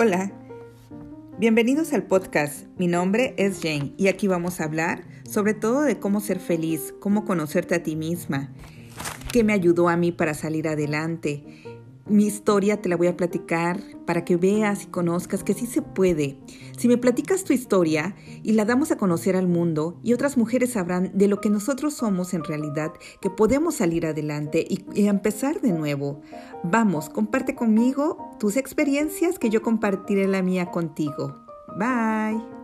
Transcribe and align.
Hola, 0.00 0.30
bienvenidos 1.38 1.92
al 1.92 2.04
podcast. 2.04 2.68
Mi 2.78 2.86
nombre 2.86 3.34
es 3.36 3.58
Jane 3.60 3.94
y 3.96 4.06
aquí 4.06 4.28
vamos 4.28 4.60
a 4.60 4.64
hablar 4.64 5.02
sobre 5.28 5.54
todo 5.54 5.82
de 5.82 5.98
cómo 5.98 6.20
ser 6.20 6.38
feliz, 6.38 6.94
cómo 7.00 7.24
conocerte 7.24 7.74
a 7.74 7.82
ti 7.82 7.96
misma, 7.96 8.52
qué 9.32 9.42
me 9.42 9.52
ayudó 9.52 9.88
a 9.88 9.96
mí 9.96 10.12
para 10.12 10.34
salir 10.34 10.68
adelante 10.68 11.42
mi 12.08 12.26
historia 12.26 12.80
te 12.80 12.88
la 12.88 12.96
voy 12.96 13.06
a 13.06 13.16
platicar 13.16 13.80
para 14.06 14.24
que 14.24 14.36
veas 14.36 14.84
y 14.84 14.86
conozcas 14.86 15.44
que 15.44 15.54
sí 15.54 15.66
se 15.66 15.82
puede. 15.82 16.38
Si 16.76 16.88
me 16.88 16.96
platicas 16.96 17.44
tu 17.44 17.52
historia 17.52 18.14
y 18.42 18.52
la 18.52 18.64
damos 18.64 18.90
a 18.90 18.96
conocer 18.96 19.36
al 19.36 19.48
mundo 19.48 19.98
y 20.02 20.12
otras 20.12 20.36
mujeres 20.36 20.72
sabrán 20.72 21.10
de 21.14 21.28
lo 21.28 21.40
que 21.40 21.50
nosotros 21.50 21.94
somos 21.94 22.34
en 22.34 22.44
realidad, 22.44 22.92
que 23.20 23.30
podemos 23.30 23.76
salir 23.76 24.06
adelante 24.06 24.64
y, 24.68 24.84
y 24.94 25.06
empezar 25.06 25.60
de 25.60 25.72
nuevo. 25.72 26.22
Vamos, 26.64 27.08
comparte 27.10 27.54
conmigo 27.54 28.36
tus 28.38 28.56
experiencias 28.56 29.38
que 29.38 29.50
yo 29.50 29.62
compartiré 29.62 30.26
la 30.28 30.42
mía 30.42 30.70
contigo. 30.70 31.44
Bye. 31.76 32.57